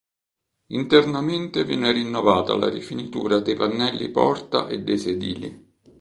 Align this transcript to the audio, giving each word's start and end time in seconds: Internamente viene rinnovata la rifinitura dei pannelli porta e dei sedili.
Internamente 0.69 1.63
viene 1.63 1.91
rinnovata 1.91 2.55
la 2.55 2.71
rifinitura 2.71 3.37
dei 3.39 3.55
pannelli 3.55 4.09
porta 4.09 4.67
e 4.67 4.79
dei 4.79 4.97
sedili. 4.97 5.73